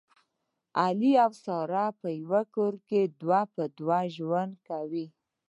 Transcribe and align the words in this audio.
علي 0.83 1.13
او 1.25 1.31
ساره 1.43 1.85
په 2.01 2.07
یوه 2.21 2.41
کور 2.55 2.73
کې 2.87 3.01
دوه 3.21 3.41
په 3.53 3.63
دوه 3.77 3.99
ژوند 4.15 4.53
کوي 4.67 5.05